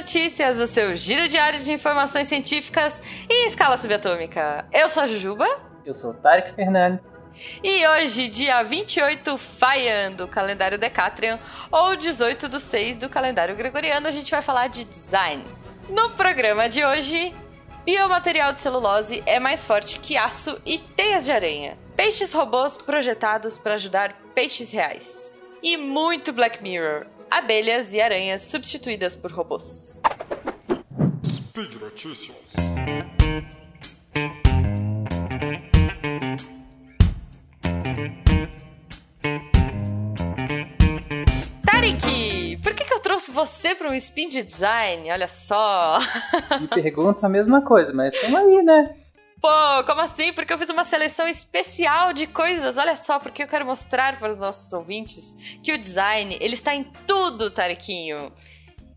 [0.00, 4.64] Notícias, o seu giro diário de informações científicas em escala subatômica.
[4.72, 5.46] Eu sou a Jujuba.
[5.84, 7.04] Eu sou o Tarek Fernandes.
[7.62, 11.38] E hoje, dia 28 Faian do calendário Decatrian,
[11.70, 15.44] ou 18 do 6 do calendário Gregoriano, a gente vai falar de design.
[15.90, 17.34] No programa de hoje,
[17.84, 21.76] biomaterial de celulose é mais forte que aço e teias de aranha.
[21.94, 25.46] Peixes robôs projetados para ajudar peixes reais.
[25.62, 27.06] E muito Black Mirror.
[27.30, 30.02] Abelhas e aranhas substituídas por robôs.
[31.24, 32.36] Speed Notícias.
[41.64, 45.10] Tarek, por que, que eu trouxe você para um spin de design?
[45.10, 45.98] Olha só.
[46.60, 48.96] Me pergunta a mesma coisa, mas estamos aí, né?
[49.40, 50.32] Pô, como assim?
[50.32, 52.76] Porque eu fiz uma seleção especial de coisas.
[52.76, 56.74] Olha só, porque eu quero mostrar para os nossos ouvintes que o design, ele está
[56.74, 58.32] em tudo, Tarequinho.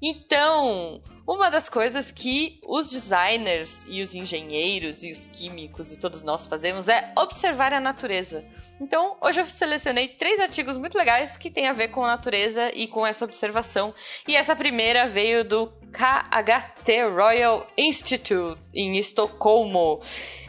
[0.02, 6.26] Então, uma das coisas que os designers e os engenheiros e os químicos e todos
[6.26, 8.44] nós fazemos é observar a natureza.
[8.82, 12.70] Então, hoje eu selecionei três artigos muito legais que têm a ver com a natureza
[12.76, 13.94] e com essa observação.
[14.28, 20.02] E essa primeira veio do KHT Royal Institute em Estocolmo.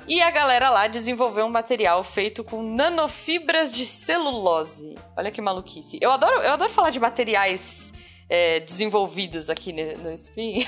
[0.08, 4.94] E a galera lá desenvolveu um material feito com nanofibras de celulose.
[5.16, 5.98] Olha que maluquice.
[6.00, 7.92] Eu adoro, eu adoro falar de materiais
[8.28, 10.64] é, desenvolvidos aqui no, Spin.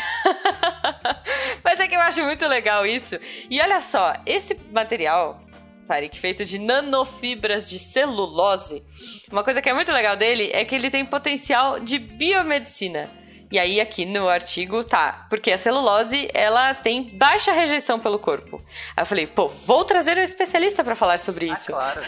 [1.64, 3.18] Mas é que eu acho muito legal isso.
[3.50, 5.40] E olha só, esse material
[5.86, 8.82] Tarek, feito de nanofibras de celulose.
[9.30, 13.08] Uma coisa que é muito legal dele é que ele tem potencial de biomedicina.
[13.50, 18.60] E aí aqui no artigo tá, porque a celulose ela tem baixa rejeição pelo corpo.
[18.96, 21.74] Aí eu falei, pô, vou trazer um especialista para falar sobre ah, isso.
[21.74, 22.00] Ah, claro.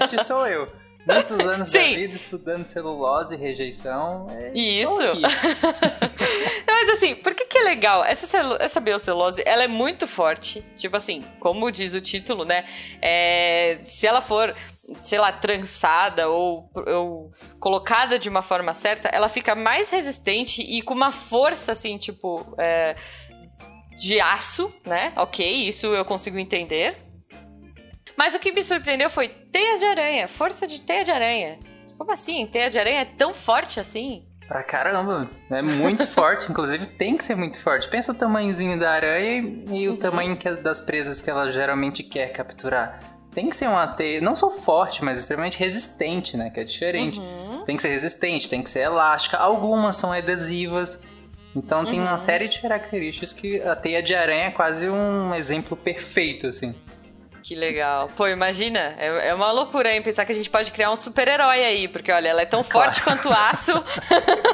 [0.04, 0.84] Este sou eu.
[1.06, 1.90] Muitos anos Sim.
[1.90, 4.26] da vida estudando celulose e rejeição.
[4.30, 4.52] É...
[4.54, 4.96] Isso.
[6.66, 8.02] Mas assim, por que que é legal?
[8.02, 8.56] Essa, celu...
[8.58, 10.64] essa biocelulose, ela é muito forte.
[10.76, 12.64] Tipo assim, como diz o título, né?
[13.02, 13.80] É...
[13.84, 14.54] Se ela for
[15.02, 20.82] sei lá, trançada ou, ou, colocada de uma forma certa, ela fica mais resistente e
[20.82, 22.94] com uma força, assim, tipo, é,
[23.96, 25.12] de aço, né?
[25.16, 26.96] Ok, isso eu consigo entender.
[28.16, 31.58] Mas o que me surpreendeu foi teias de aranha, força de teia de aranha.
[31.98, 32.46] Como assim?
[32.46, 34.26] Teia de aranha é tão forte assim?
[34.46, 37.88] Pra caramba, é muito forte, inclusive tem que ser muito forte.
[37.88, 39.94] Pensa o tamanhozinho da aranha e, uhum.
[39.94, 43.00] o tamanho que, das presas que ela geralmente quer capturar.
[43.34, 46.50] Tem que ser uma teia, não só forte, mas extremamente resistente, né?
[46.50, 47.18] Que é diferente.
[47.18, 47.64] Uhum.
[47.64, 49.36] Tem que ser resistente, tem que ser elástica.
[49.36, 51.00] Algumas são adesivas.
[51.54, 52.06] Então tem uhum.
[52.06, 56.74] uma série de características que a teia de aranha é quase um exemplo perfeito, assim.
[57.42, 58.08] Que legal.
[58.16, 60.00] Pô, imagina, é, é uma loucura, hein?
[60.00, 62.94] Pensar que a gente pode criar um super-herói aí, porque olha, ela é tão claro.
[62.94, 63.72] forte quanto aço.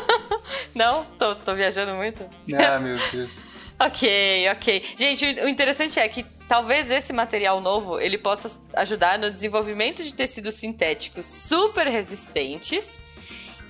[0.75, 1.05] Não?
[1.19, 2.29] Tô, tô viajando muito?
[2.55, 3.31] Ah, meu Deus.
[3.79, 4.85] ok, ok.
[4.97, 10.13] Gente, o interessante é que talvez esse material novo ele possa ajudar no desenvolvimento de
[10.13, 13.01] tecidos sintéticos super resistentes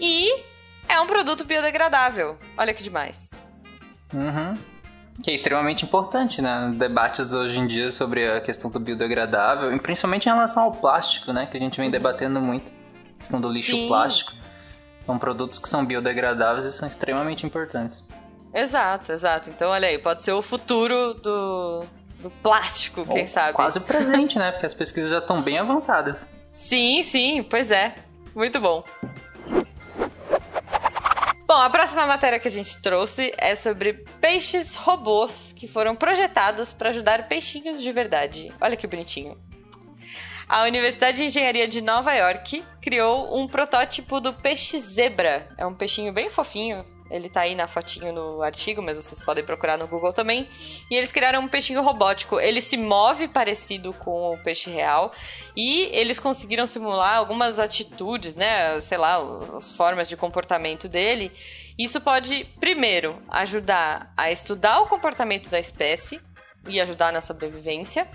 [0.00, 0.34] e
[0.88, 2.38] é um produto biodegradável.
[2.56, 3.32] Olha que demais.
[4.14, 4.56] Uhum
[5.22, 6.72] que é extremamente importante, né?
[6.78, 11.30] Debates hoje em dia sobre a questão do biodegradável, e principalmente em relação ao plástico,
[11.30, 11.44] né?
[11.44, 12.72] Que a gente vem debatendo muito.
[13.16, 13.86] A questão do lixo Sim.
[13.86, 14.32] plástico.
[15.04, 18.02] São produtos que são biodegradáveis e são extremamente importantes.
[18.54, 19.50] Exato, exato.
[19.50, 21.84] Então, olha aí, pode ser o futuro do,
[22.20, 23.54] do plástico, quem Ou sabe?
[23.54, 24.52] Quase o presente, né?
[24.52, 26.26] Porque as pesquisas já estão bem avançadas.
[26.54, 27.94] Sim, sim, pois é.
[28.34, 28.84] Muito bom.
[31.46, 36.72] Bom, a próxima matéria que a gente trouxe é sobre peixes robôs que foram projetados
[36.72, 38.52] para ajudar peixinhos de verdade.
[38.60, 39.36] Olha que bonitinho.
[40.48, 45.48] A Universidade de Engenharia de Nova York criou um protótipo do peixe zebra.
[45.58, 49.44] É um peixinho bem fofinho, ele tá aí na fotinho no artigo, mas vocês podem
[49.44, 50.48] procurar no Google também.
[50.88, 52.38] E eles criaram um peixinho robótico.
[52.38, 55.12] Ele se move parecido com o peixe real.
[55.56, 58.80] E eles conseguiram simular algumas atitudes, né?
[58.80, 59.18] Sei lá,
[59.58, 61.32] as formas de comportamento dele.
[61.76, 66.20] Isso pode, primeiro, ajudar a estudar o comportamento da espécie
[66.68, 68.06] e ajudar na sobrevivência.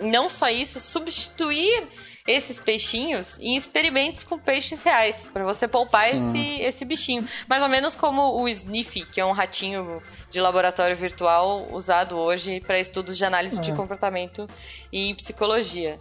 [0.00, 1.88] Não só isso, substituir
[2.28, 7.26] esses peixinhos em experimentos com peixes reais, para você poupar esse, esse bichinho.
[7.48, 12.60] Mais ou menos como o Sniff, que é um ratinho de laboratório virtual usado hoje
[12.60, 13.62] para estudos de análise uhum.
[13.62, 14.46] de comportamento
[14.92, 15.98] e psicologia.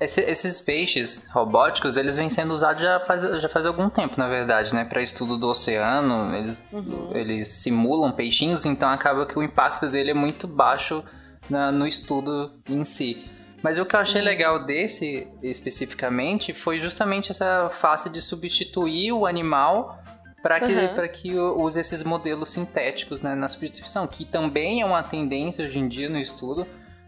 [0.00, 4.26] Esse, esses peixes robóticos, eles vêm sendo usados já faz, já faz algum tempo, na
[4.26, 4.84] verdade, né?
[4.84, 7.10] Para estudo do oceano, eles, uhum.
[7.14, 11.04] eles simulam peixinhos, então acaba que o impacto dele é muito baixo
[11.48, 13.30] na, no estudo em si.
[13.62, 14.24] Mas o que eu achei hum.
[14.24, 20.02] legal desse especificamente foi justamente essa face de substituir o animal
[20.42, 21.08] para que, uhum.
[21.08, 25.86] que use esses modelos sintéticos né, na substituição, que também é uma tendência hoje em
[25.86, 26.66] dia no estudo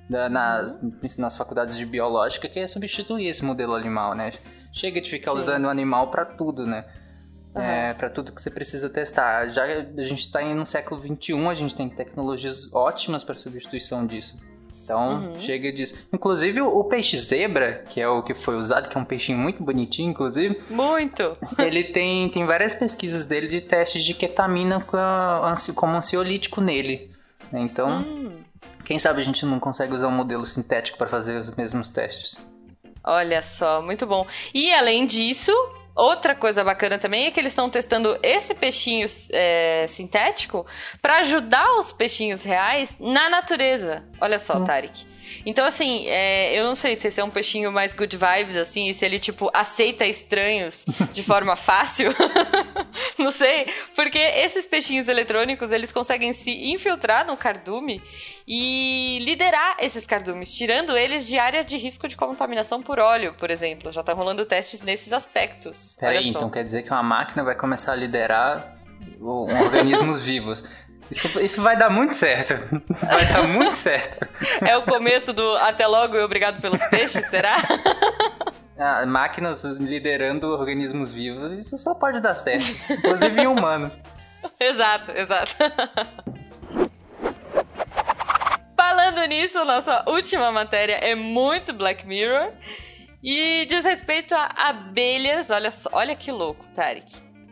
[0.08, 0.76] da, na,
[1.18, 4.32] nas faculdades de biológica, que é substituir esse modelo animal, né?
[4.72, 5.38] Chega de ficar Sim.
[5.38, 6.84] usando o animal para tudo, né?
[7.54, 7.62] Uhum.
[7.62, 9.48] É, para tudo que você precisa testar.
[9.48, 14.38] Já a gente está no século XXI, a gente tem tecnologias ótimas para substituição disso.
[14.84, 15.34] Então, uhum.
[15.36, 15.94] chega disso.
[16.12, 19.62] Inclusive, o peixe zebra, que é o que foi usado, que é um peixinho muito
[19.62, 20.62] bonitinho, inclusive.
[20.68, 21.36] Muito!
[21.58, 24.84] Ele tem, tem várias pesquisas dele de testes de ketamina
[25.74, 27.10] como ansiolítico nele.
[27.50, 28.42] Então, hum.
[28.84, 32.36] quem sabe a gente não consegue usar um modelo sintético para fazer os mesmos testes.
[33.02, 34.26] Olha só, muito bom.
[34.52, 35.52] E além disso,
[35.94, 40.66] Outra coisa bacana também é que eles estão testando esse peixinho é, sintético
[41.00, 44.04] para ajudar os peixinhos reais na natureza.
[44.20, 44.64] Olha só, hum.
[44.64, 45.06] Tarek.
[45.44, 48.92] Então, assim, é, eu não sei se esse é um peixinho mais good vibes, assim,
[48.92, 52.10] se ele, tipo, aceita estranhos de forma fácil.
[53.18, 53.66] não sei.
[53.94, 58.02] Porque esses peixinhos eletrônicos, eles conseguem se infiltrar no cardume
[58.46, 63.50] e liderar esses cardumes, tirando eles de áreas de risco de contaminação por óleo, por
[63.50, 63.92] exemplo.
[63.92, 65.96] Já tá rolando testes nesses aspectos.
[65.98, 68.76] Peraí, então quer dizer que uma máquina vai começar a liderar
[69.20, 70.64] organismos vivos.
[71.10, 72.54] Isso, isso vai dar muito certo.
[72.90, 74.26] Isso vai dar muito certo.
[74.66, 77.56] É o começo do até logo e obrigado pelos peixes, será?
[78.76, 82.74] Ah, máquinas liderando organismos vivos, isso só pode dar certo.
[82.90, 83.96] Inclusive em humanos.
[84.58, 85.54] Exato, exato.
[88.76, 92.50] Falando nisso, nossa última matéria é muito Black Mirror.
[93.22, 95.50] E diz respeito a abelhas.
[95.50, 97.06] Olha, olha que louco, Tarek.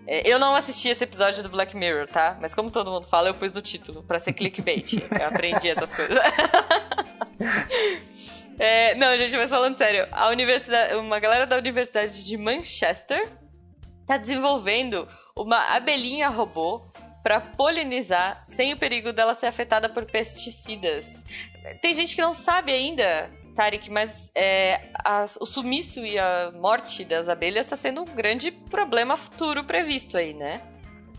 [0.06, 2.36] É, eu não assisti esse episódio do Black Mirror, tá?
[2.40, 4.94] Mas como todo mundo fala, eu pus no título para ser clickbait.
[5.18, 6.18] eu aprendi essas coisas.
[8.58, 13.28] é, não, gente, mas falando sério, a universidade, uma galera da Universidade de Manchester
[14.06, 16.82] tá desenvolvendo uma abelhinha robô
[17.22, 21.22] para polinizar sem o perigo dela ser afetada por pesticidas.
[21.80, 27.04] Tem gente que não sabe ainda Tarek, mas é, a, o sumiço e a morte
[27.04, 30.60] das abelhas está sendo um grande problema futuro previsto aí, né?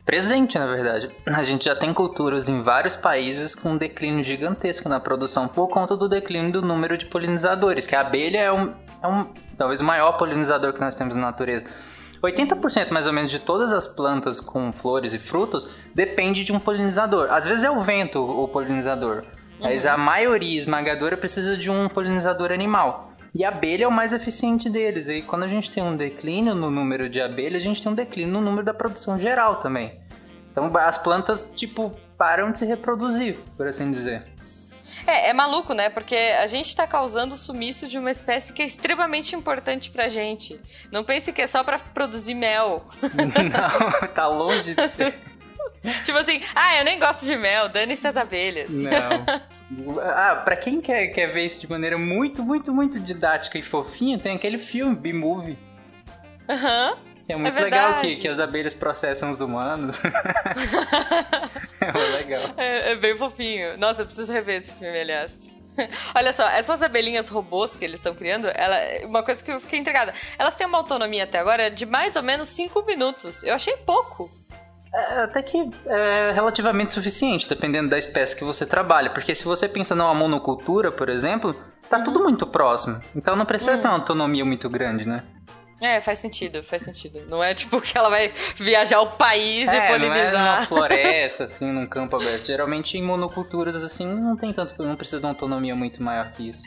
[0.06, 1.10] Presente, na verdade.
[1.26, 5.70] A gente já tem culturas em vários países com um declínio gigantesco na produção por
[5.70, 9.26] conta do declínio do número de polinizadores, que a abelha é um, é um
[9.58, 11.66] talvez o maior polinizador que nós temos na natureza.
[12.22, 16.60] 80% mais ou menos de todas as plantas com flores e frutos depende de um
[16.60, 17.32] polinizador.
[17.32, 19.24] Às vezes é o vento o polinizador,
[19.60, 23.14] mas a maioria esmagadora precisa de um polinizador animal.
[23.36, 25.08] E a abelha é o mais eficiente deles.
[25.08, 27.96] E quando a gente tem um declínio no número de abelhas, a gente tem um
[27.96, 30.00] declínio no número da produção geral também.
[30.52, 34.24] Então as plantas, tipo, param de se reproduzir, por assim dizer.
[35.08, 35.90] É, é maluco, né?
[35.90, 40.08] Porque a gente está causando o sumiço de uma espécie que é extremamente importante pra
[40.08, 40.60] gente.
[40.92, 42.86] Não pense que é só para produzir mel.
[43.02, 45.16] Não, tá longe de ser.
[46.04, 48.70] tipo assim, ah, eu nem gosto de mel, dane-se as abelhas.
[48.70, 48.92] Não.
[50.04, 54.20] Ah, pra quem quer, quer ver isso de maneira muito, muito, muito didática e fofinha,
[54.20, 55.58] tem aquele filme, B-Movie.
[56.48, 56.92] Aham.
[56.92, 57.14] Uhum.
[57.26, 60.00] Que é muito é legal que, que as abelhas processam os humanos.
[61.80, 62.54] é legal.
[62.58, 63.78] É, é, bem fofinho.
[63.78, 65.40] Nossa, eu preciso rever esse filme, aliás.
[66.14, 69.80] Olha só, essas abelhinhas robôs que eles estão criando, ela, uma coisa que eu fiquei
[69.80, 70.14] intrigada.
[70.38, 73.42] Elas têm uma autonomia até agora de mais ou menos 5 minutos.
[73.44, 74.30] Eu achei pouco.
[74.94, 79.10] É, até que é relativamente suficiente, dependendo da espécie que você trabalha.
[79.10, 81.56] Porque se você pensa numa monocultura, por exemplo,
[81.90, 82.04] tá uhum.
[82.04, 83.02] tudo muito próximo.
[83.16, 83.82] Então não precisa uhum.
[83.82, 85.24] ter uma autonomia muito grande, né?
[85.82, 87.24] É, faz sentido, faz sentido.
[87.28, 90.32] Não é tipo que ela vai viajar o país é, e polinizar.
[90.32, 92.46] Não é numa floresta, assim, num campo aberto.
[92.46, 96.52] Geralmente em monoculturas, assim, não tem tanto, não precisa de uma autonomia muito maior que
[96.52, 96.62] isso.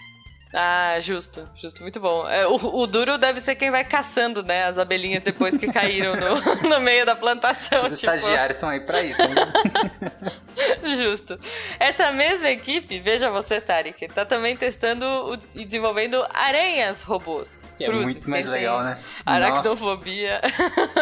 [0.52, 2.26] Ah, justo, justo, muito bom.
[2.28, 6.14] É, o, o, duro deve ser quem vai caçando, né, as abelhinhas depois que caíram
[6.16, 6.36] no,
[6.68, 7.84] no meio da plantação.
[7.84, 8.12] Os tipo...
[8.12, 9.20] estagiários estão aí pra isso.
[9.20, 10.32] Né?
[10.96, 11.38] justo.
[11.78, 17.65] Essa mesma equipe, veja você, Tarek, tá também testando e desenvolvendo aranhas robôs.
[17.76, 18.98] Que é muito mais legal, né?
[19.24, 20.40] Aracnofobia.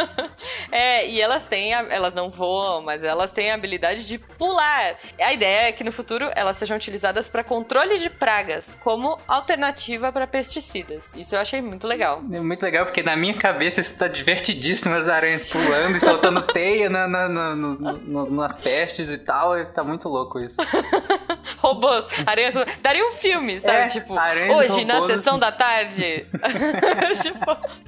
[0.73, 4.97] é, e elas têm, a, elas não voam, mas elas têm a habilidade de pular.
[5.21, 10.11] A ideia é que no futuro elas sejam utilizadas para controle de pragas, como alternativa
[10.11, 11.15] para pesticidas.
[11.15, 12.23] Isso eu achei muito legal.
[12.33, 16.43] É muito legal, porque na minha cabeça isso tá divertidíssimo, as aranhas pulando e soltando
[16.53, 19.57] teia na, na, na no, no, nas pestes e tal.
[19.59, 20.57] E tá muito louco isso.
[21.59, 22.55] robôs, aranhas.
[22.83, 23.79] Daria um filme, sabe?
[23.79, 24.15] É, tipo,
[24.55, 25.41] hoje, na sessão assim.
[25.41, 26.27] da tarde.
[27.23, 27.85] tipo.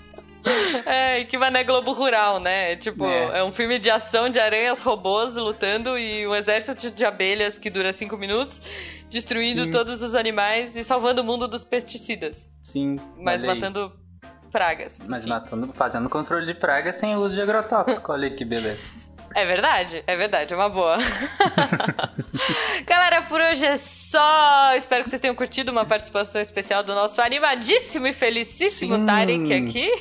[0.85, 2.77] É, que vai na Globo Rural, né?
[2.77, 3.41] Tipo, é.
[3.41, 3.45] é.
[3.45, 7.93] um filme de ação de aranhas robôs lutando e um exército de abelhas que dura
[7.93, 8.61] cinco minutos,
[9.11, 9.71] destruindo Sim.
[9.73, 12.53] todos os animais e salvando o mundo dos pesticidas.
[12.63, 12.97] Sim.
[13.19, 13.93] Mas matando
[14.53, 15.05] pragas.
[15.07, 15.31] Mas Enfim.
[15.31, 18.13] matando, fazendo controle de praga sem uso de agrotóxico.
[18.13, 18.81] Olha que beleza.
[19.37, 20.97] É verdade, é verdade, é uma boa.
[22.87, 24.75] Galera, por hoje é só.
[24.75, 29.05] Espero que vocês tenham curtido uma participação especial do nosso animadíssimo e felicíssimo Sim.
[29.05, 29.93] Tarek aqui.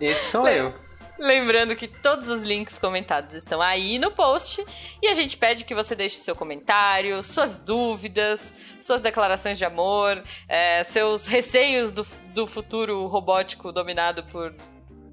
[0.00, 0.74] Esse sou eu.
[1.18, 4.64] Lembrando que todos os links comentados estão aí no post
[5.02, 10.22] e a gente pede que você deixe seu comentário, suas dúvidas, suas declarações de amor,
[10.48, 14.54] eh, seus receios do, do futuro robótico dominado por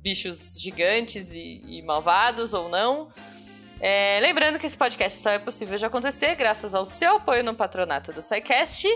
[0.01, 3.09] bichos gigantes e, e malvados ou não.
[3.79, 7.53] É, lembrando que esse podcast só é possível de acontecer graças ao seu apoio no
[7.53, 8.87] patronato do SciCast,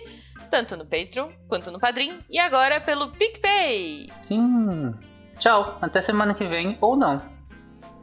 [0.50, 4.10] tanto no Patreon quanto no Padrim e agora pelo PicPay.
[4.24, 4.94] Sim.
[5.40, 5.78] Tchau.
[5.82, 6.78] Até semana que vem.
[6.82, 7.22] Ou não.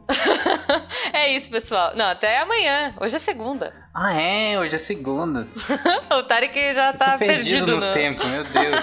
[1.13, 1.93] é isso, pessoal.
[1.95, 2.93] Não, até amanhã.
[2.99, 3.71] Hoje é segunda.
[3.93, 4.59] Ah, é.
[4.59, 5.47] Hoje é segunda.
[6.11, 8.75] o Tarek já tá perdido, perdido, no, no tempo, meu Deus.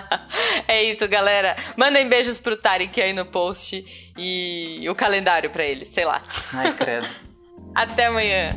[0.68, 1.56] é isso, galera.
[1.76, 6.22] Mandem beijos pro Tarek aí no post e o calendário pra ele, sei lá.
[6.54, 7.27] Ai, credo.
[7.74, 8.50] Até amanhã.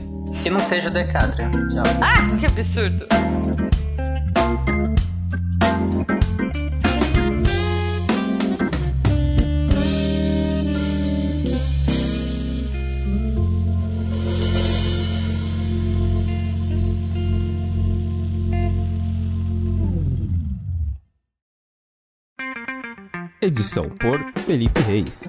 [0.44, 1.50] Que não seja o Decatria.
[1.50, 1.84] Tchau.
[2.01, 3.06] Ah, que absurdo.
[23.44, 25.24] Edição por Felipe Reis.